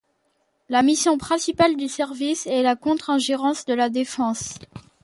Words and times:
La 0.67 0.81
mission 0.81 1.19
principale 1.19 1.75
du 1.77 1.87
service 1.87 2.47
est 2.47 2.63
la 2.63 2.75
contre-ingérence 2.75 3.65
de 3.65 3.73
la 3.75 3.91
Défense. 3.91 4.55